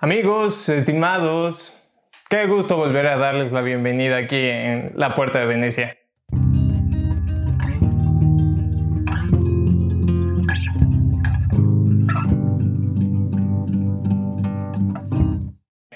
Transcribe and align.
Amigos, 0.00 0.68
estimados, 0.68 1.82
qué 2.30 2.46
gusto 2.46 2.76
volver 2.76 3.08
a 3.08 3.16
darles 3.16 3.50
la 3.50 3.62
bienvenida 3.62 4.16
aquí 4.18 4.36
en 4.36 4.92
la 4.94 5.12
Puerta 5.12 5.40
de 5.40 5.46
Venecia. 5.46 5.98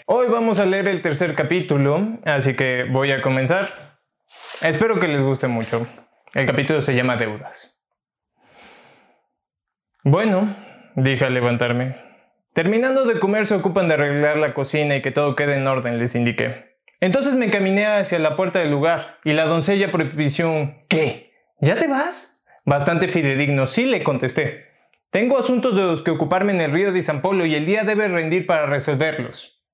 Hoy 0.06 0.26
vamos 0.28 0.58
a 0.58 0.66
leer 0.66 0.88
el 0.88 1.00
tercer 1.00 1.34
capítulo, 1.34 2.18
así 2.24 2.56
que 2.56 2.86
voy 2.90 3.12
a 3.12 3.22
comenzar. 3.22 4.00
Espero 4.62 4.98
que 4.98 5.06
les 5.06 5.22
guste 5.22 5.46
mucho. 5.46 5.86
El 6.34 6.46
capítulo 6.46 6.80
se 6.80 6.96
llama 6.96 7.14
Deudas. 7.14 7.80
Bueno, 10.02 10.56
dije 10.96 11.24
al 11.24 11.34
levantarme, 11.34 12.11
Terminando 12.52 13.06
de 13.06 13.18
comer 13.18 13.46
se 13.46 13.54
ocupan 13.54 13.88
de 13.88 13.94
arreglar 13.94 14.36
la 14.36 14.52
cocina 14.52 14.96
y 14.96 15.02
que 15.02 15.10
todo 15.10 15.36
quede 15.36 15.56
en 15.56 15.66
orden, 15.66 15.98
les 15.98 16.14
indiqué. 16.14 16.76
Entonces 17.00 17.34
me 17.34 17.50
caminé 17.50 17.86
hacia 17.86 18.18
la 18.18 18.36
puerta 18.36 18.58
del 18.58 18.70
lugar 18.70 19.18
y 19.24 19.32
la 19.32 19.46
doncella 19.46 19.90
propició 19.90 20.50
un 20.52 20.78
¿Qué? 20.88 21.32
¿Ya 21.60 21.76
te 21.76 21.88
vas? 21.88 22.44
Bastante 22.64 23.08
fidedigno, 23.08 23.66
sí 23.66 23.86
le 23.86 24.02
contesté. 24.04 24.66
Tengo 25.10 25.38
asuntos 25.38 25.74
de 25.76 25.82
los 25.82 26.02
que 26.02 26.10
ocuparme 26.10 26.52
en 26.52 26.60
el 26.60 26.72
río 26.72 26.92
de 26.92 27.02
San 27.02 27.22
Polo 27.22 27.46
y 27.46 27.54
el 27.54 27.66
día 27.66 27.84
debe 27.84 28.06
rendir 28.08 28.46
para 28.46 28.66
resolverlos. 28.66 29.64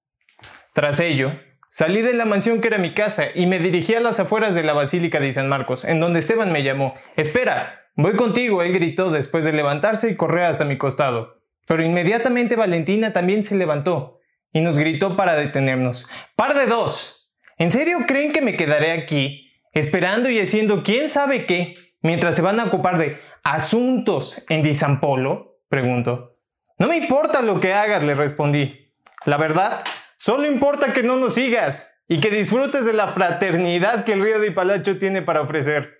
Tras 0.73 1.01
ello, 1.01 1.33
salí 1.69 2.03
de 2.03 2.15
la 2.15 2.25
mansión 2.25 2.61
que 2.61 2.69
era 2.69 2.79
mi 2.79 2.95
casa 2.95 3.25
y 3.35 3.47
me 3.47 3.59
dirigí 3.59 3.95
a 3.95 4.01
las 4.01 4.21
afueras 4.21 4.55
de 4.55 4.63
la 4.63 4.73
Basílica 4.73 5.21
de 5.21 5.33
San 5.33 5.49
Marcos, 5.49 5.85
en 5.85 6.01
donde 6.01 6.21
Esteban 6.21 6.53
me 6.53 6.63
llamó. 6.63 6.95
Espera, 7.17 7.91
voy 7.97 8.15
contigo, 8.15 8.63
él 8.63 8.73
gritó 8.73 9.11
después 9.11 9.45
de 9.45 9.53
levantarse 9.53 10.11
y 10.11 10.17
correr 10.17 10.45
hasta 10.45 10.65
mi 10.65 10.79
costado. 10.79 11.38
Pero 11.69 11.85
inmediatamente 11.85 12.57
Valentina 12.57 13.13
también 13.13 13.45
se 13.45 13.57
levantó 13.57 14.19
y 14.53 14.63
nos 14.63 14.79
gritó 14.79 15.17
para 15.17 15.37
detenernos. 15.37 16.09
¡Par 16.35 16.55
de 16.55 16.67
dos! 16.67 17.31
¿En 17.59 17.71
serio 17.71 17.99
creen 18.07 18.33
que 18.33 18.41
me 18.41 18.57
quedaré 18.57 18.93
aquí, 18.93 19.53
esperando 19.75 20.31
y 20.31 20.41
haciendo 20.41 20.83
quién 20.83 21.11
sabe 21.11 21.45
qué, 21.45 21.75
mientras 22.01 22.35
se 22.35 22.43
van 22.43 22.59
a 22.59 22.65
ocupar 22.65 22.97
de 22.99 23.21
asuntos 23.45 24.47
en 24.49 24.63
Disampolo? 24.63 25.61
Preguntó. 25.69 26.39
No 26.79 26.89
me 26.89 26.97
importa 26.97 27.43
lo 27.43 27.61
que 27.61 27.75
hagas, 27.75 28.03
le 28.03 28.15
respondí. 28.15 28.95
La 29.27 29.37
verdad, 29.37 29.83
solo 30.17 30.47
importa 30.47 30.95
que 30.95 31.03
no 31.03 31.17
nos 31.17 31.35
sigas 31.35 32.03
y 32.09 32.21
que 32.21 32.31
disfrutes 32.31 32.87
de 32.87 32.95
la 32.95 33.09
fraternidad 33.09 34.05
que 34.05 34.15
el 34.15 34.23
río 34.23 34.39
de 34.39 34.53
Palacho 34.53 34.99
tiene 34.99 35.21
para 35.21 35.43
ofrecer. 35.43 35.99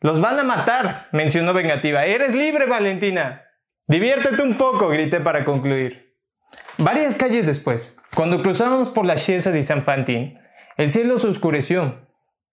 Los 0.00 0.20
van 0.20 0.38
a 0.38 0.44
matar, 0.44 1.08
mencionó 1.12 1.52
vengativa. 1.52 2.06
Eres 2.06 2.34
libre, 2.34 2.66
Valentina. 2.66 3.42
Diviértete 3.92 4.42
un 4.42 4.54
poco, 4.54 4.88
grité 4.88 5.20
para 5.20 5.44
concluir. 5.44 6.16
Varias 6.78 7.18
calles 7.18 7.46
después, 7.46 8.00
cuando 8.16 8.40
cruzábamos 8.40 8.88
por 8.88 9.04
la 9.04 9.16
Chiesa 9.16 9.50
de 9.50 9.62
San 9.62 9.82
Fantín, 9.82 10.38
el 10.78 10.90
cielo 10.90 11.18
se 11.18 11.26
oscureció 11.26 12.08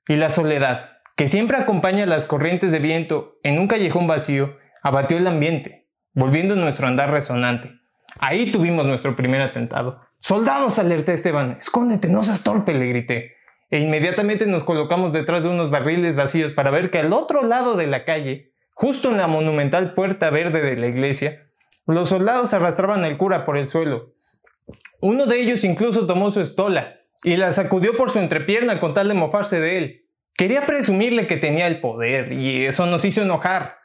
y 0.09 0.17
la 0.17 0.29
soledad, 0.29 0.97
que 1.15 1.29
siempre 1.29 1.55
acompaña 1.55 2.05
las 2.05 2.25
corrientes 2.25 2.73
de 2.73 2.79
viento 2.79 3.37
en 3.43 3.57
un 3.57 3.69
callejón 3.69 4.05
vacío, 4.05 4.57
abatió 4.83 5.15
el 5.17 5.27
ambiente, 5.27 5.87
volviendo 6.11 6.57
nuestro 6.57 6.87
andar 6.87 7.09
resonante. 7.09 7.71
Ahí 8.19 8.51
tuvimos 8.51 8.85
nuestro 8.85 9.15
primer 9.15 9.41
atentado. 9.41 10.01
¡Soldados! 10.19 10.77
alerté 10.77 11.13
Esteban. 11.13 11.55
¡Escóndete, 11.57 12.09
no 12.09 12.21
seas 12.21 12.43
torpe! 12.43 12.73
le 12.73 12.87
grité. 12.87 13.37
E 13.69 13.79
inmediatamente 13.79 14.45
nos 14.45 14.65
colocamos 14.65 15.13
detrás 15.13 15.43
de 15.43 15.49
unos 15.49 15.71
barriles 15.71 16.15
vacíos 16.15 16.51
para 16.51 16.69
ver 16.69 16.89
que 16.89 16.99
al 16.99 17.13
otro 17.13 17.43
lado 17.43 17.77
de 17.77 17.87
la 17.87 18.03
calle 18.03 18.48
Justo 18.81 19.11
en 19.11 19.17
la 19.17 19.27
monumental 19.27 19.94
puerta 19.94 20.30
verde 20.30 20.61
de 20.61 20.77
la 20.77 20.88
iglesia, 20.88 21.49
los 21.85 22.08
soldados 22.08 22.53
arrastraban 22.53 23.03
al 23.03 23.17
cura 23.17 23.45
por 23.45 23.58
el 23.58 23.67
suelo. 23.67 24.13
Uno 25.02 25.25
de 25.25 25.41
ellos 25.41 25.66
incluso 25.66 26.08
tomó 26.08 26.31
su 26.31 26.39
estola 26.39 26.95
y 27.22 27.35
la 27.35 27.52
sacudió 27.52 27.97
por 27.97 28.09
su 28.09 28.19
entrepierna 28.19 28.80
con 28.80 28.94
tal 28.94 29.09
de 29.09 29.16
mofarse 29.16 29.59
de 29.59 29.77
él. 29.77 30.05
Quería 30.33 30.66
presumirle 30.66 31.27
que 31.27 31.35
tenía 31.35 31.67
el 31.67 31.81
poder 31.81 32.31
y 32.31 32.67
eso 32.67 32.85
nos 32.85 33.03
hizo 33.03 33.22
enojar. 33.22 33.79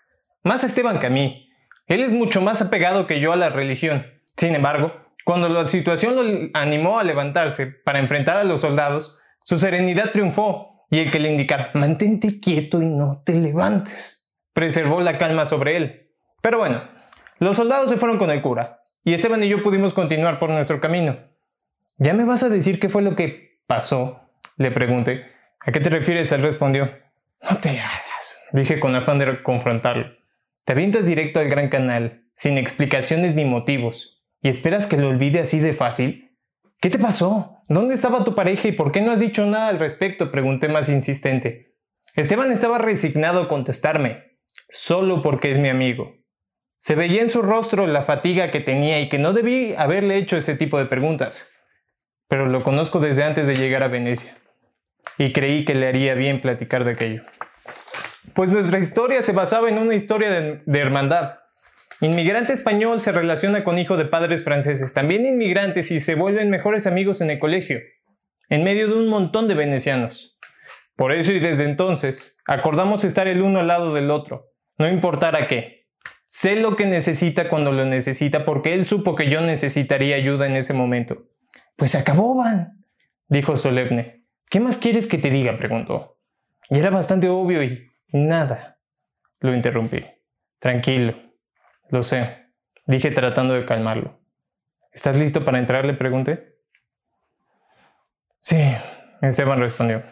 Más 0.45 0.63
Esteban 0.63 1.01
que 1.01 1.07
a 1.07 1.11
mí. 1.11 1.51
Él 1.89 2.01
es 2.01 2.13
mucho 2.13 2.41
más 2.41 2.63
apegado 2.63 3.09
que 3.09 3.19
yo 3.19 3.33
a 3.33 3.37
la 3.37 3.49
religión. 3.49 4.07
Sin 4.37 4.55
embargo, 4.55 4.93
cuando 5.25 5.49
la 5.49 5.67
situación 5.67 6.15
lo 6.15 6.51
animó 6.55 7.01
a 7.01 7.03
levantarse 7.03 7.67
para 7.67 7.99
enfrentar 7.99 8.37
a 8.37 8.45
los 8.45 8.61
soldados, 8.61 9.19
su 9.43 9.59
serenidad 9.59 10.13
triunfó 10.13 10.87
y 10.89 11.01
el 11.01 11.11
que 11.11 11.19
le 11.19 11.33
indicara 11.33 11.73
mantente 11.75 12.39
quieto 12.39 12.81
y 12.81 12.87
no 12.87 13.25
te 13.27 13.35
levantes 13.35 14.24
preservó 14.55 15.03
la 15.03 15.19
calma 15.19 15.45
sobre 15.45 15.77
él. 15.77 16.11
Pero 16.41 16.59
bueno, 16.59 16.83
los 17.39 17.57
soldados 17.57 17.91
se 17.91 17.99
fueron 17.99 18.19
con 18.19 18.31
el 18.31 18.41
cura, 18.41 18.81
y 19.05 19.13
Esteban 19.13 19.45
y 19.45 19.49
yo 19.49 19.63
pudimos 19.63 19.93
continuar 19.93 20.39
por 20.39 20.49
nuestro 20.49 20.81
camino. 20.81 21.19
¿Ya 21.99 22.15
me 22.15 22.25
vas 22.25 22.43
a 22.43 22.49
decir 22.49 22.81
qué 22.81 22.89
fue 22.89 23.03
lo 23.03 23.15
que 23.15 23.61
pasó? 23.67 24.31
Le 24.57 24.71
pregunté. 24.71 25.27
¿A 25.61 25.73
qué 25.73 25.81
te 25.81 25.91
refieres? 25.91 26.33
Él 26.33 26.43
respondió. 26.43 26.91
No 27.49 27.59
te 27.59 27.81
hagas, 27.81 28.43
dije 28.53 28.81
con 28.81 28.95
afán 28.95 29.19
de 29.19 29.43
confrontarlo. 29.43 30.07
Te 30.65 30.73
avientas 30.73 31.07
directo 31.07 31.41
al 31.41 31.49
gran 31.49 31.69
canal, 31.69 32.25
sin 32.35 32.57
explicaciones 32.57 33.35
ni 33.35 33.45
motivos, 33.45 34.25
y 34.41 34.49
esperas 34.49 34.87
que 34.87 34.97
lo 34.97 35.09
olvide 35.09 35.41
así 35.41 35.59
de 35.59 35.75
fácil. 35.75 36.39
¿Qué 36.81 36.91
te 36.91 36.99
pasó? 36.99 37.59
¿Dónde 37.69 37.95
estaba 37.95 38.25
tu 38.25 38.35
pareja 38.35 38.69
y 38.69 38.73
por 38.73 38.93
qué 38.93 39.03
no 39.03 39.11
has 39.11 39.21
dicho 39.21 39.47
nada 39.47 39.69
al 39.69 39.79
respecto? 39.79 40.31
pregunté 40.31 40.69
más 40.69 40.89
insistente. 40.89 41.75
Esteban 42.15 42.51
estaba 42.53 42.79
resignado 42.79 43.43
a 43.43 43.49
contestarme, 43.49 44.34
solo 44.75 45.23
porque 45.23 45.53
es 45.53 45.59
mi 45.59 45.69
amigo. 45.69 46.17
Se 46.79 46.97
veía 46.97 47.23
en 47.23 47.29
su 47.29 47.43
rostro 47.43 47.87
la 47.87 48.03
fatiga 48.03 48.51
que 48.51 48.61
tenía 48.61 49.01
y 49.01 49.09
que 49.09 49.21
no 49.21 49.33
debí 49.33 49.73
haberle 49.79 50.17
hecho 50.17 50.37
ese 50.37 50.57
tipo 50.57 50.79
de 50.79 50.87
preguntas, 50.87 51.61
pero 52.29 52.47
lo 52.47 52.65
conozco 52.65 52.99
desde 52.99 53.23
antes 53.23 53.47
de 53.47 53.55
llegar 53.55 53.85
a 53.85 53.89
Venecia, 53.89 54.37
y 55.17 55.33
creí 55.33 55.65
que 55.65 55.75
le 55.75 55.87
haría 55.87 56.15
bien 56.15 56.43
platicar 56.43 56.85
de 56.85 56.91
aquello. 56.91 57.23
Pues 58.35 58.51
nuestra 58.51 58.81
historia 58.81 59.23
se 59.23 59.33
basaba 59.33 59.69
en 59.69 59.79
una 59.79 59.95
historia 59.95 60.31
de, 60.67 60.79
hermandad. 60.81 61.39
Inmigrante 62.01 62.53
español 62.53 63.01
se 63.01 63.13
relaciona 63.13 63.63
con 63.63 63.79
hijo 63.79 63.97
de 63.97 64.07
padres 64.07 64.43
franceses, 64.43 64.93
también 64.93 65.25
inmigrantes 65.25 65.93
y 65.93 66.01
se 66.01 66.17
vuelven 66.17 66.51
mejores 66.51 66.89
amigos 66.89 67.21
en 67.21 67.31
el 67.31 67.39
colegio, 67.39 67.79
en 68.49 68.65
medio 68.65 68.89
de 68.89 68.95
un 68.95 69.09
montón 69.09 69.47
de 69.47 69.55
venecianos. 69.55 70.37
Por 70.97 71.13
eso 71.13 71.33
y 71.33 71.39
desde 71.39 71.65
entonces, 71.65 72.39
acordamos 72.45 73.05
estar 73.05 73.29
el 73.29 73.41
uno 73.41 73.61
al 73.61 73.69
lado 73.69 73.95
del 73.95 74.11
otro, 74.11 74.54
no 74.79 74.89
importara 74.89 75.47
qué. 75.47 75.87
Sé 76.29 76.57
lo 76.57 76.77
que 76.77 76.87
necesita 76.87 77.49
cuando 77.49 77.71
lo 77.71 77.85
necesita 77.85 78.45
porque 78.45 78.75
él 78.75 78.85
supo 78.85 79.15
que 79.15 79.31
yo 79.31 79.41
necesitaría 79.41 80.17
ayuda 80.17 80.47
en 80.47 80.57
ese 80.57 80.75
momento. 80.75 81.29
Pues 81.77 81.93
se 81.93 81.99
acabó, 81.99 82.35
Van, 82.35 82.83
dijo 83.29 83.57
solemne. 83.57 84.25
¿Qué 84.51 84.61
más 84.61 84.79
quieres 84.79 85.07
que 85.07 85.19
te 85.19 85.31
diga? 85.31 85.57
preguntó. 85.59 86.19
Y 86.71 86.79
era 86.79 86.91
bastante 86.91 87.29
obvio 87.29 87.63
y 87.63 87.91
nada. 88.13 88.79
Lo 89.41 89.55
interrumpí. 89.55 90.05
Tranquilo. 90.59 91.15
Lo 91.91 92.03
sé, 92.03 92.49
dije 92.87 93.11
tratando 93.11 93.55
de 93.55 93.65
calmarlo. 93.65 94.19
¿Estás 94.93 95.19
listo 95.19 95.45
para 95.45 95.59
entrar? 95.59 95.85
le 95.85 95.95
pregunté. 95.95 96.57
Sí, 98.41 98.75
Esteban 99.21 99.61
respondió. 99.61 100.03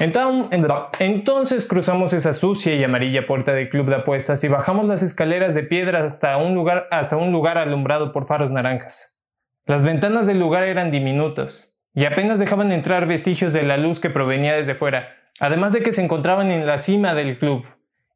Entonces 0.00 1.68
cruzamos 1.68 2.12
esa 2.12 2.32
sucia 2.32 2.74
y 2.74 2.82
amarilla 2.82 3.26
puerta 3.26 3.52
del 3.52 3.68
club 3.68 3.88
de 3.88 3.96
apuestas 3.96 4.42
y 4.42 4.48
bajamos 4.48 4.86
las 4.86 5.02
escaleras 5.02 5.54
de 5.54 5.62
piedra 5.62 6.04
hasta 6.04 6.36
un 6.36 6.54
lugar, 6.54 6.88
hasta 6.90 7.16
un 7.16 7.32
lugar 7.32 7.58
alumbrado 7.58 8.12
por 8.12 8.26
faros 8.26 8.50
naranjas. 8.50 9.22
Las 9.66 9.84
ventanas 9.84 10.26
del 10.26 10.40
lugar 10.40 10.64
eran 10.64 10.90
diminutas 10.90 11.82
y 11.94 12.06
apenas 12.06 12.38
dejaban 12.38 12.72
entrar 12.72 13.06
vestigios 13.06 13.52
de 13.52 13.62
la 13.62 13.76
luz 13.76 14.00
que 14.00 14.10
provenía 14.10 14.56
desde 14.56 14.74
fuera, 14.74 15.08
además 15.38 15.72
de 15.72 15.82
que 15.82 15.92
se 15.92 16.02
encontraban 16.02 16.50
en 16.50 16.66
la 16.66 16.78
cima 16.78 17.14
del 17.14 17.38
club 17.38 17.64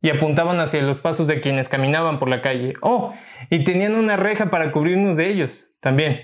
y 0.03 0.11
apuntaban 0.11 0.61
hacia 0.61 0.83
los 0.83 1.01
pasos 1.01 1.27
de 1.27 1.41
quienes 1.41 1.69
caminaban 1.69 2.19
por 2.19 2.29
la 2.29 2.43
calle. 2.43 2.75
Oh, 2.83 3.15
y 3.51 3.65
tenían 3.65 3.95
una 3.95 4.17
reja 4.17 4.51
para 4.51 4.73
cubrirnos 4.73 5.17
de 5.17 5.29
ellos, 5.29 5.67
también. 5.81 6.23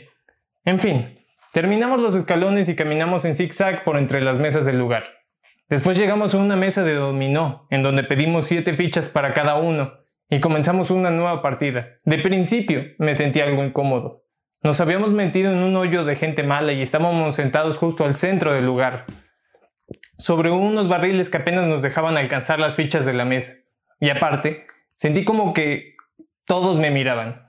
En 0.65 0.79
fin, 0.79 1.15
terminamos 1.53 2.01
los 2.01 2.17
escalones 2.17 2.69
y 2.69 2.77
caminamos 2.77 3.25
en 3.25 3.35
zigzag 3.35 3.85
por 3.85 3.97
entre 3.99 4.21
las 4.21 4.39
mesas 4.39 4.65
del 4.65 4.79
lugar. 4.79 5.05
Después 5.69 5.97
llegamos 5.97 6.35
a 6.35 6.39
una 6.39 6.57
mesa 6.57 6.85
de 6.85 6.95
dominó, 6.95 7.67
en 7.71 7.83
donde 7.83 8.05
pedimos 8.05 8.47
siete 8.47 8.77
fichas 8.77 9.09
para 9.09 9.33
cada 9.33 9.57
uno, 9.57 9.93
y 10.29 10.41
comenzamos 10.41 10.91
una 10.91 11.11
nueva 11.11 11.43
partida. 11.43 11.99
De 12.05 12.19
principio 12.19 12.85
me 12.99 13.15
sentí 13.15 13.41
algo 13.41 13.65
incómodo. 13.65 14.25
Nos 14.63 14.81
habíamos 14.81 15.13
metido 15.13 15.53
en 15.53 15.59
un 15.59 15.77
hoyo 15.77 16.05
de 16.05 16.17
gente 16.17 16.43
mala 16.43 16.73
y 16.73 16.83
estábamos 16.83 17.35
sentados 17.35 17.77
justo 17.77 18.05
al 18.05 18.15
centro 18.15 18.53
del 18.53 18.65
lugar, 18.67 19.07
sobre 20.19 20.51
unos 20.51 20.89
barriles 20.89 21.31
que 21.31 21.39
apenas 21.39 21.67
nos 21.67 21.83
dejaban 21.83 22.17
alcanzar 22.17 22.59
las 22.59 22.77
fichas 22.77 23.05
de 23.05 23.15
la 23.15 23.25
mesa. 23.25 23.69
Y 24.01 24.11
aparte, 24.11 24.67
sentí 24.95 25.25
como 25.25 25.53
que 25.53 25.97
todos 26.47 26.79
me 26.79 26.91
miraban. 26.91 27.49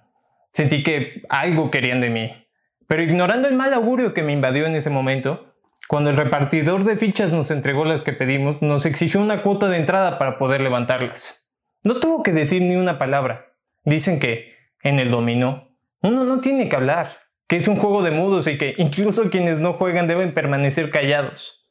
Sentí 0.53 0.83
que 0.83 1.23
algo 1.29 1.69
querían 1.69 2.01
de 2.01 2.09
mí. 2.09 2.47
Pero 2.87 3.03
ignorando 3.03 3.47
el 3.47 3.55
mal 3.55 3.73
augurio 3.73 4.13
que 4.13 4.23
me 4.23 4.33
invadió 4.33 4.65
en 4.65 4.75
ese 4.75 4.89
momento, 4.89 5.54
cuando 5.87 6.09
el 6.09 6.17
repartidor 6.17 6.83
de 6.83 6.97
fichas 6.97 7.31
nos 7.31 7.51
entregó 7.51 7.85
las 7.85 8.01
que 8.01 8.13
pedimos, 8.13 8.61
nos 8.61 8.85
exigió 8.85 9.21
una 9.21 9.43
cuota 9.43 9.67
de 9.67 9.77
entrada 9.77 10.17
para 10.17 10.37
poder 10.37 10.61
levantarlas. 10.61 11.49
No 11.83 11.99
tuvo 11.99 12.23
que 12.23 12.31
decir 12.31 12.61
ni 12.63 12.75
una 12.75 12.97
palabra. 12.97 13.53
Dicen 13.83 14.19
que, 14.19 14.55
en 14.81 14.99
el 14.99 15.11
dominó, 15.11 15.77
uno 16.01 16.23
no 16.23 16.41
tiene 16.41 16.69
que 16.69 16.75
hablar. 16.75 17.17
que 17.47 17.57
es 17.57 17.67
un 17.67 17.75
juego 17.75 18.01
de 18.01 18.09
mudos 18.09 18.47
y 18.47 18.57
que 18.57 18.73
incluso 18.77 19.29
quienes 19.29 19.59
no 19.59 19.73
juegan 19.73 20.07
deben 20.07 20.33
permanecer 20.33 20.89
callados. 20.89 21.69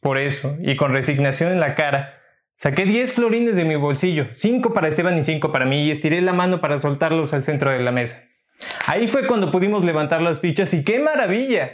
Por 0.00 0.18
eso, 0.18 0.56
y 0.60 0.76
con 0.76 0.92
resignación 0.92 1.50
en 1.50 1.58
la 1.58 1.74
cara, 1.74 2.20
saqué 2.54 2.84
10 2.84 3.12
florines 3.12 3.56
de 3.56 3.64
mi 3.64 3.74
bolsillo, 3.74 4.28
5 4.30 4.72
para 4.72 4.86
Esteban 4.86 5.18
y 5.18 5.22
5 5.22 5.50
para 5.50 5.64
mí, 5.64 5.84
y 5.84 5.90
estiré 5.90 6.20
la 6.20 6.32
mano 6.32 6.60
para 6.60 6.78
soltarlos 6.78 7.34
al 7.34 7.42
centro 7.42 7.70
de 7.70 7.80
la 7.80 7.90
mesa. 7.90 8.22
Ahí 8.86 9.08
fue 9.08 9.26
cuando 9.26 9.50
pudimos 9.50 9.84
levantar 9.84 10.22
las 10.22 10.40
fichas 10.40 10.72
y 10.74 10.84
¡qué 10.84 11.00
maravilla! 11.00 11.72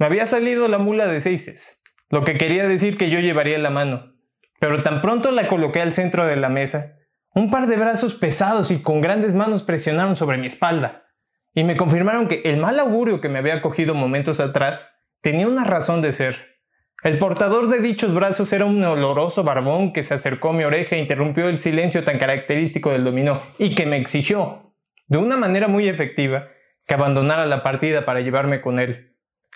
Me 0.00 0.06
había 0.06 0.24
salido 0.24 0.66
la 0.66 0.78
mula 0.78 1.06
de 1.08 1.20
seises, 1.20 1.84
lo 2.08 2.24
que 2.24 2.38
quería 2.38 2.66
decir 2.66 2.96
que 2.96 3.10
yo 3.10 3.20
llevaría 3.20 3.58
la 3.58 3.68
mano. 3.68 4.14
Pero 4.58 4.82
tan 4.82 5.02
pronto 5.02 5.30
la 5.30 5.46
coloqué 5.46 5.82
al 5.82 5.92
centro 5.92 6.24
de 6.24 6.36
la 6.36 6.48
mesa, 6.48 6.96
un 7.34 7.50
par 7.50 7.66
de 7.66 7.76
brazos 7.76 8.14
pesados 8.14 8.70
y 8.70 8.80
con 8.82 9.02
grandes 9.02 9.34
manos 9.34 9.62
presionaron 9.62 10.16
sobre 10.16 10.38
mi 10.38 10.46
espalda, 10.46 11.04
y 11.52 11.64
me 11.64 11.76
confirmaron 11.76 12.28
que 12.28 12.40
el 12.46 12.56
mal 12.56 12.78
augurio 12.78 13.20
que 13.20 13.28
me 13.28 13.40
había 13.40 13.60
cogido 13.60 13.92
momentos 13.92 14.40
atrás 14.40 14.96
tenía 15.20 15.46
una 15.46 15.64
razón 15.64 16.00
de 16.00 16.14
ser. 16.14 16.62
El 17.02 17.18
portador 17.18 17.68
de 17.68 17.82
dichos 17.82 18.14
brazos 18.14 18.54
era 18.54 18.64
un 18.64 18.82
oloroso 18.82 19.44
barbón 19.44 19.92
que 19.92 20.02
se 20.02 20.14
acercó 20.14 20.48
a 20.48 20.54
mi 20.54 20.64
oreja 20.64 20.96
e 20.96 21.00
interrumpió 21.00 21.46
el 21.50 21.60
silencio 21.60 22.04
tan 22.04 22.18
característico 22.18 22.90
del 22.90 23.04
dominó, 23.04 23.42
y 23.58 23.74
que 23.74 23.84
me 23.84 23.98
exigió, 23.98 24.72
de 25.08 25.18
una 25.18 25.36
manera 25.36 25.68
muy 25.68 25.90
efectiva, 25.90 26.48
que 26.86 26.94
abandonara 26.94 27.44
la 27.44 27.62
partida 27.62 28.06
para 28.06 28.22
llevarme 28.22 28.62
con 28.62 28.80
él. 28.80 29.09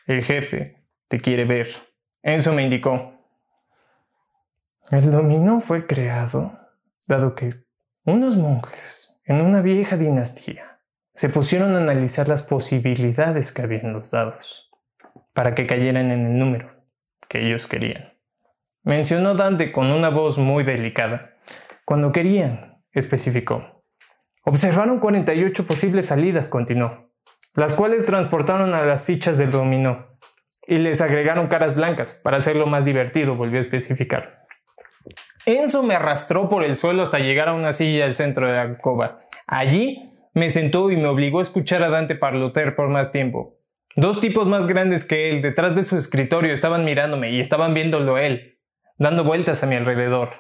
El 0.07 0.23
jefe 0.23 0.85
te 1.09 1.19
quiere 1.19 1.47
ver. 1.47 1.69
Enzo 2.23 2.53
me 2.53 2.63
indicó. 2.63 3.15
El 4.91 5.11
dominó 5.11 5.61
fue 5.61 5.87
creado 5.87 6.59
dado 7.07 7.35
que 7.35 7.55
unos 8.05 8.37
monjes 8.37 9.17
en 9.25 9.41
una 9.41 9.63
vieja 9.63 9.97
dinastía 9.97 10.81
se 11.15 11.31
pusieron 11.31 11.75
a 11.75 11.79
analizar 11.79 12.29
las 12.29 12.43
posibilidades 12.43 13.53
que 13.53 13.63
había 13.63 13.81
en 13.81 13.95
los 13.95 14.11
dados 14.11 14.71
para 15.33 15.55
que 15.55 15.67
cayeran 15.67 16.11
en 16.11 16.27
el 16.27 16.39
número 16.39 16.71
que 17.29 17.47
ellos 17.47 17.67
querían. 17.67 18.13
Mencionó 18.83 19.35
Dante 19.35 19.73
con 19.73 19.87
una 19.91 20.11
voz 20.11 20.37
muy 20.37 20.65
delicada. 20.65 21.37
Cuando 21.87 22.13
querían, 22.13 22.83
especificó. 22.93 23.83
Observaron 24.45 25.01
48 25.01 25.67
posibles 25.67 26.07
salidas, 26.07 26.51
continuó, 26.51 27.11
las 27.55 27.75
cuales 27.75 28.05
transportaron 28.07 28.75
a 28.75 28.83
las 28.83 29.03
fichas 29.05 29.39
del 29.39 29.51
dominó 29.51 30.19
y 30.67 30.79
les 30.79 31.01
agregaron 31.01 31.49
caras 31.49 31.75
blancas 31.75 32.21
para 32.25 32.39
hacerlo 32.39 32.67
más 32.67 32.85
divertido, 32.85 33.37
volvió 33.37 33.59
a 33.59 33.63
especificar. 33.63 34.43
Enzo 35.47 35.83
me 35.83 35.95
arrastró 35.95 36.49
por 36.49 36.65
el 36.65 36.75
suelo 36.75 37.03
hasta 37.03 37.19
llegar 37.19 37.49
a 37.49 37.55
una 37.55 37.73
silla 37.73 38.07
al 38.07 38.15
centro 38.15 38.47
de 38.47 38.55
la 38.55 38.63
alcoba. 38.63 39.21
Allí 39.47 40.11
me 40.33 40.51
sentó 40.51 40.91
y 40.91 40.97
me 40.97 41.07
obligó 41.07 41.41
a 41.41 41.43
escuchar 41.43 41.83
a 41.83 41.91
Dante 41.91 42.15
parloter 42.15 42.75
por 42.75 42.89
más 42.89 43.13
tiempo. 43.13 43.59
Dos 43.95 44.21
tipos 44.21 44.49
más 44.49 44.67
grandes 44.67 45.05
que 45.05 45.31
él, 45.31 45.43
detrás 45.43 45.77
de 45.77 45.85
su 45.85 45.97
escritorio, 45.97 46.53
estaban 46.53 46.85
mirándome 46.85 47.31
y 47.31 47.41
estaban 47.41 47.75
viéndolo 47.75 48.19
él, 48.19 48.59
dando 48.99 49.23
vueltas 49.23 49.63
a 49.63 49.67
mi 49.67 49.77
alrededor. 49.77 50.31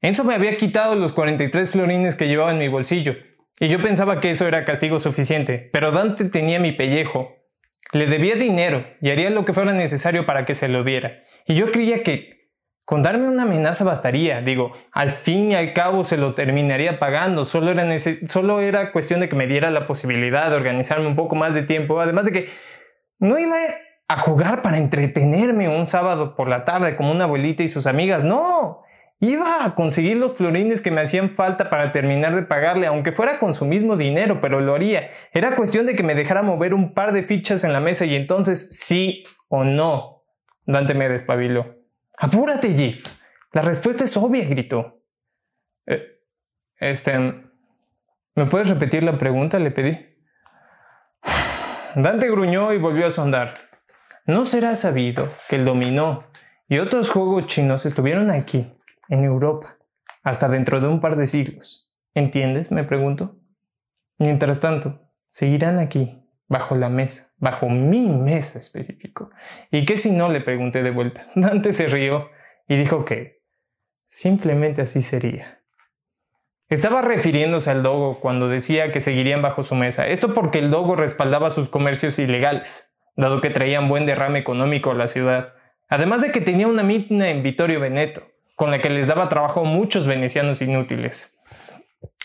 Enzo 0.00 0.24
me 0.24 0.34
había 0.34 0.56
quitado 0.56 0.96
los 0.96 1.12
43 1.12 1.70
florines 1.70 2.16
que 2.16 2.26
llevaba 2.26 2.52
en 2.52 2.58
mi 2.58 2.68
bolsillo, 2.68 3.14
y 3.60 3.68
yo 3.68 3.80
pensaba 3.80 4.20
que 4.20 4.30
eso 4.30 4.48
era 4.48 4.64
castigo 4.64 4.98
suficiente, 4.98 5.70
pero 5.72 5.92
Dante 5.92 6.24
tenía 6.24 6.58
mi 6.58 6.72
pellejo. 6.72 7.36
Le 7.92 8.06
debía 8.06 8.34
dinero 8.34 8.86
y 9.00 9.10
haría 9.10 9.30
lo 9.30 9.44
que 9.44 9.52
fuera 9.52 9.72
necesario 9.72 10.26
para 10.26 10.44
que 10.44 10.54
se 10.54 10.68
lo 10.68 10.82
diera, 10.82 11.22
y 11.46 11.54
yo 11.54 11.70
creía 11.70 12.02
que 12.02 12.40
con 12.90 13.02
darme 13.02 13.28
una 13.28 13.44
amenaza 13.44 13.84
bastaría, 13.84 14.40
digo, 14.40 14.72
al 14.90 15.10
fin 15.10 15.52
y 15.52 15.54
al 15.54 15.74
cabo 15.74 16.02
se 16.02 16.16
lo 16.16 16.34
terminaría 16.34 16.98
pagando, 16.98 17.44
solo 17.44 17.70
era, 17.70 17.86
solo 18.26 18.60
era 18.60 18.90
cuestión 18.90 19.20
de 19.20 19.28
que 19.28 19.36
me 19.36 19.46
diera 19.46 19.70
la 19.70 19.86
posibilidad 19.86 20.50
de 20.50 20.56
organizarme 20.56 21.06
un 21.06 21.14
poco 21.14 21.36
más 21.36 21.54
de 21.54 21.62
tiempo, 21.62 22.00
además 22.00 22.24
de 22.24 22.32
que 22.32 22.48
no 23.20 23.38
iba 23.38 23.54
a 24.08 24.18
jugar 24.18 24.62
para 24.62 24.78
entretenerme 24.78 25.68
un 25.68 25.86
sábado 25.86 26.34
por 26.34 26.48
la 26.48 26.64
tarde 26.64 26.96
como 26.96 27.12
una 27.12 27.24
abuelita 27.24 27.62
y 27.62 27.68
sus 27.68 27.86
amigas, 27.86 28.24
no, 28.24 28.82
iba 29.20 29.64
a 29.64 29.74
conseguir 29.74 30.16
los 30.16 30.36
florines 30.36 30.82
que 30.82 30.90
me 30.90 31.02
hacían 31.02 31.30
falta 31.30 31.70
para 31.70 31.92
terminar 31.92 32.34
de 32.34 32.42
pagarle, 32.42 32.86
aunque 32.86 33.12
fuera 33.12 33.38
con 33.38 33.54
su 33.54 33.66
mismo 33.66 33.96
dinero, 33.96 34.40
pero 34.40 34.60
lo 34.60 34.74
haría. 34.74 35.10
Era 35.32 35.54
cuestión 35.54 35.86
de 35.86 35.94
que 35.94 36.02
me 36.02 36.14
dejara 36.14 36.42
mover 36.42 36.74
un 36.74 36.94
par 36.94 37.12
de 37.12 37.22
fichas 37.22 37.62
en 37.64 37.72
la 37.72 37.80
mesa 37.80 38.06
y 38.06 38.14
entonces 38.14 38.76
sí 38.78 39.24
o 39.48 39.64
no. 39.64 40.24
Dante 40.64 40.94
me 40.94 41.08
despabiló. 41.08 41.76
Apúrate, 42.18 42.72
Jeff. 42.72 43.06
La 43.52 43.62
respuesta 43.62 44.04
es 44.04 44.16
obvia, 44.16 44.44
gritó. 44.46 45.02
Eh, 45.86 46.02
este... 46.78 47.46
¿Me 48.36 48.46
puedes 48.46 48.68
repetir 48.68 49.02
la 49.02 49.18
pregunta? 49.18 49.58
Le 49.58 49.70
pedí. 49.70 49.98
Dante 51.94 52.30
gruñó 52.30 52.72
y 52.72 52.78
volvió 52.78 53.06
a 53.06 53.10
sondar. 53.10 53.54
¿No 54.24 54.44
será 54.44 54.76
sabido 54.76 55.28
que 55.48 55.56
el 55.56 55.64
dominó 55.64 56.30
y 56.68 56.78
otros 56.78 57.10
juegos 57.10 57.46
chinos 57.46 57.84
estuvieron 57.84 58.30
aquí, 58.30 58.72
en 59.10 59.24
Europa, 59.24 59.76
hasta 60.22 60.48
dentro 60.48 60.80
de 60.80 60.88
un 60.88 61.00
par 61.00 61.16
de 61.16 61.26
siglos? 61.26 61.92
¿Entiendes? 62.14 62.72
me 62.72 62.84
pregunto. 62.84 63.36
Mientras 64.18 64.60
tanto, 64.60 65.00
seguirán 65.28 65.78
aquí, 65.78 66.24
bajo 66.48 66.74
la 66.74 66.88
mesa, 66.88 67.34
bajo 67.38 67.68
mi 67.68 68.08
mesa 68.08 68.58
específico. 68.58 69.30
¿Y 69.70 69.84
qué 69.84 69.96
si 69.96 70.12
no? 70.12 70.28
le 70.28 70.40
pregunté 70.40 70.82
de 70.82 70.90
vuelta. 70.90 71.28
Dante 71.34 71.72
se 71.72 71.88
rió 71.88 72.30
y 72.66 72.76
dijo 72.76 73.04
que 73.04 73.42
simplemente 74.08 74.82
así 74.82 75.02
sería. 75.02 75.60
Estaba 76.68 77.02
refiriéndose 77.02 77.70
al 77.70 77.82
Dogo 77.82 78.20
cuando 78.20 78.48
decía 78.48 78.92
que 78.92 79.00
seguirían 79.00 79.42
bajo 79.42 79.64
su 79.64 79.74
mesa. 79.74 80.06
Esto 80.06 80.34
porque 80.34 80.60
el 80.60 80.70
Dogo 80.70 80.94
respaldaba 80.94 81.50
sus 81.50 81.68
comercios 81.68 82.18
ilegales, 82.20 82.96
dado 83.16 83.40
que 83.40 83.50
traían 83.50 83.88
buen 83.88 84.06
derrame 84.06 84.38
económico 84.38 84.92
a 84.92 84.94
la 84.94 85.08
ciudad. 85.08 85.54
Además 85.88 86.22
de 86.22 86.30
que 86.30 86.40
tenía 86.40 86.68
una 86.68 86.84
mina 86.84 87.28
en 87.30 87.42
Vittorio 87.42 87.80
Veneto, 87.80 88.29
con 88.60 88.70
la 88.70 88.82
que 88.82 88.90
les 88.90 89.08
daba 89.08 89.30
trabajo 89.30 89.64
muchos 89.64 90.06
venecianos 90.06 90.60
inútiles. 90.60 91.40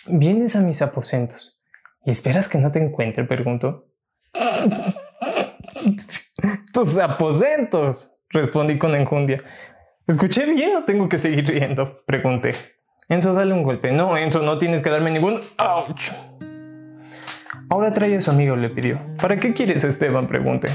Vienes 0.05 0.57
a 0.57 0.59
mis 0.59 0.81
aposentos. 0.81 1.63
¿Y 2.03 2.11
esperas 2.11 2.49
que 2.49 2.57
no 2.57 2.73
te 2.73 2.83
encuentre? 2.83 3.23
preguntó. 3.23 3.87
Tus 6.73 6.97
aposentos, 6.97 8.19
respondí 8.31 8.77
con 8.77 8.95
enjundia. 8.95 9.37
¿Escuché 10.05 10.45
bien 10.51 10.75
o 10.75 10.83
tengo 10.83 11.07
que 11.07 11.17
seguir 11.17 11.47
riendo? 11.47 12.03
Pregunté. 12.05 12.53
Enzo, 13.07 13.33
dale 13.33 13.53
un 13.53 13.63
golpe. 13.63 13.93
No, 13.93 14.17
Enzo, 14.17 14.41
no 14.41 14.57
tienes 14.57 14.83
que 14.83 14.89
darme 14.89 15.11
ningún... 15.11 15.39
¡Auch! 15.57 16.11
Ahora 17.69 17.93
trae 17.93 18.13
a 18.13 18.19
su 18.19 18.31
amigo, 18.31 18.57
le 18.57 18.71
pidió. 18.71 18.99
¿Para 19.21 19.39
qué 19.39 19.53
quieres, 19.53 19.85
Esteban? 19.85 20.27
Pregunté. 20.27 20.67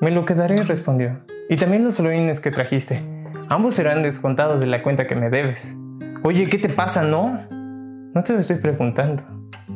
Me 0.00 0.10
lo 0.10 0.24
quedaré, 0.24 0.56
respondió. 0.56 1.24
Y 1.48 1.54
también 1.54 1.84
los 1.84 1.94
florines 1.94 2.40
que 2.40 2.50
trajiste. 2.50 3.15
Ambos 3.48 3.76
serán 3.76 4.02
descontados 4.02 4.60
de 4.60 4.66
la 4.66 4.82
cuenta 4.82 5.06
que 5.06 5.14
me 5.14 5.30
debes. 5.30 5.78
Oye, 6.24 6.48
¿qué 6.48 6.58
te 6.58 6.68
pasa, 6.68 7.04
no? 7.04 7.46
No 7.50 8.24
te 8.24 8.32
lo 8.32 8.40
estoy 8.40 8.56
preguntando. 8.56 9.22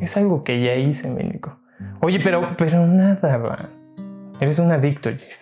Es 0.01 0.17
algo 0.17 0.43
que 0.43 0.61
ya 0.61 0.75
hice, 0.75 1.11
médico. 1.11 1.61
Oye, 2.01 2.19
pero, 2.21 2.57
pero 2.57 2.87
nada, 2.87 3.37
va. 3.37 3.69
Eres 4.41 4.59
un 4.59 4.73
adicto, 4.73 5.11
Jeff. 5.11 5.37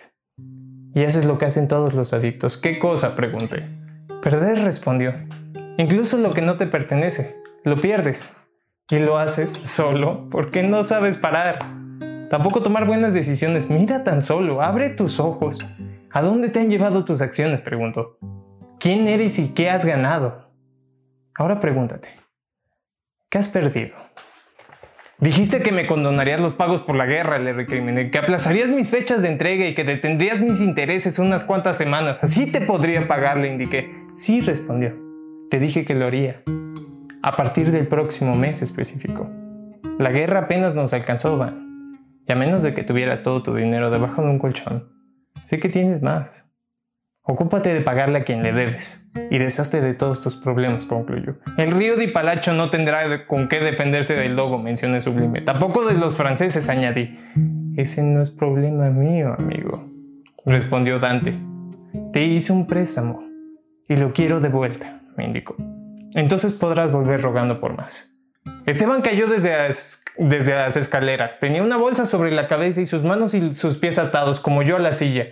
Y 0.93 1.03
haces 1.03 1.25
lo 1.25 1.39
que 1.39 1.45
hacen 1.45 1.67
todos 1.67 1.93
los 1.93 2.13
adictos. 2.13 2.57
¿Qué 2.57 2.77
cosa? 2.77 3.15
pregunté. 3.15 3.67
Perder, 4.21 4.59
respondió. 4.59 5.13
Incluso 5.77 6.17
lo 6.17 6.31
que 6.31 6.41
no 6.41 6.57
te 6.57 6.67
pertenece, 6.67 7.37
lo 7.63 7.77
pierdes. 7.77 8.41
Y 8.91 8.99
lo 8.99 9.17
haces 9.17 9.51
solo 9.51 10.27
porque 10.29 10.61
no 10.61 10.83
sabes 10.83 11.17
parar. 11.17 11.59
Tampoco 12.29 12.61
tomar 12.61 12.85
buenas 12.85 13.13
decisiones. 13.13 13.71
Mira 13.71 14.03
tan 14.03 14.21
solo, 14.21 14.61
abre 14.61 14.89
tus 14.89 15.19
ojos. 15.19 15.65
¿A 16.11 16.21
dónde 16.21 16.49
te 16.49 16.59
han 16.59 16.69
llevado 16.69 17.05
tus 17.05 17.21
acciones? 17.21 17.61
preguntó. 17.61 18.17
¿Quién 18.79 19.07
eres 19.07 19.37
y 19.37 19.53
qué 19.53 19.69
has 19.69 19.85
ganado? 19.85 20.49
Ahora 21.35 21.59
pregúntate, 21.59 22.09
¿qué 23.29 23.37
has 23.37 23.49
perdido? 23.49 23.95
Dijiste 25.19 25.59
que 25.59 25.71
me 25.71 25.85
condonarías 25.85 26.39
los 26.39 26.53
pagos 26.53 26.81
por 26.81 26.95
la 26.95 27.05
guerra, 27.05 27.39
le 27.39 27.53
recriminé, 27.53 28.09
que 28.09 28.17
aplazarías 28.17 28.69
mis 28.69 28.89
fechas 28.89 29.21
de 29.21 29.29
entrega 29.29 29.67
y 29.67 29.75
que 29.75 29.83
detendrías 29.83 30.39
mis 30.39 30.61
intereses 30.61 31.19
unas 31.19 31.43
cuantas 31.43 31.77
semanas. 31.77 32.23
Así 32.23 32.51
te 32.51 32.61
podría 32.61 33.07
pagar, 33.07 33.37
le 33.37 33.49
indiqué. 33.49 34.05
Sí, 34.15 34.39
respondió. 34.41 34.95
Te 35.49 35.59
dije 35.59 35.83
que 35.83 35.93
lo 35.93 36.07
haría. 36.07 36.41
A 37.21 37.35
partir 37.35 37.71
del 37.71 37.87
próximo 37.87 38.33
mes, 38.33 38.61
especificó. 38.61 39.29
La 39.97 40.11
guerra 40.11 40.41
apenas 40.41 40.73
nos 40.73 40.93
alcanzó, 40.93 41.37
Van. 41.37 41.97
Y 42.25 42.31
a 42.31 42.35
menos 42.35 42.63
de 42.63 42.73
que 42.73 42.83
tuvieras 42.83 43.23
todo 43.23 43.43
tu 43.43 43.53
dinero 43.53 43.91
debajo 43.91 44.21
de 44.21 44.29
un 44.29 44.39
colchón, 44.39 44.87
sé 45.43 45.59
que 45.59 45.69
tienes 45.69 46.01
más. 46.01 46.49
Ocúpate 47.23 47.73
de 47.73 47.81
pagarle 47.81 48.17
a 48.17 48.23
quien 48.23 48.41
le 48.41 48.53
debes 48.53 49.11
y 49.29 49.37
deshazte 49.37 49.81
de 49.81 49.93
todos 49.93 50.21
tus 50.21 50.35
problemas, 50.35 50.87
concluyó. 50.87 51.37
El 51.57 51.71
río 51.71 51.95
de 51.95 52.07
Palacho 52.07 52.53
no 52.53 52.71
tendrá 52.71 53.27
con 53.27 53.47
qué 53.47 53.59
defenderse 53.59 54.15
del 54.15 54.35
logo, 54.35 54.57
mencioné 54.57 54.99
sublime. 54.99 55.41
Tampoco 55.41 55.85
de 55.85 55.97
los 55.97 56.17
franceses, 56.17 56.69
añadí. 56.69 57.19
Ese 57.77 58.03
no 58.03 58.21
es 58.21 58.31
problema 58.31 58.89
mío, 58.89 59.35
amigo, 59.37 59.87
respondió 60.45 60.99
Dante. 60.99 61.37
Te 62.11 62.23
hice 62.23 62.51
un 62.51 62.65
préstamo 62.65 63.23
y 63.87 63.95
lo 63.95 64.11
quiero 64.11 64.39
de 64.39 64.49
vuelta, 64.49 65.01
me 65.15 65.25
indicó. 65.25 65.55
Entonces 66.15 66.53
podrás 66.53 66.91
volver 66.91 67.21
rogando 67.21 67.59
por 67.59 67.77
más. 67.77 68.18
Esteban 68.65 69.01
cayó 69.01 69.27
desde 69.27 69.69
desde 70.19 70.53
las 70.53 70.75
escaleras. 70.75 71.39
Tenía 71.39 71.63
una 71.63 71.77
bolsa 71.77 72.05
sobre 72.05 72.31
la 72.31 72.47
cabeza 72.47 72.81
y 72.81 72.85
sus 72.85 73.03
manos 73.03 73.33
y 73.33 73.53
sus 73.53 73.77
pies 73.77 73.97
atados, 73.97 74.39
como 74.41 74.63
yo 74.63 74.75
a 74.75 74.79
la 74.79 74.93
silla. 74.93 75.27